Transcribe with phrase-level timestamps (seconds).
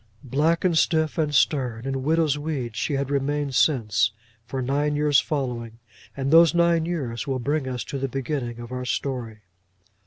[0.23, 4.09] Black, and stiff, and stern, in widow's weeds, she had remained since,
[4.47, 5.77] for nine years following,
[6.17, 9.41] and those nine years will bring us to the beginning of our story.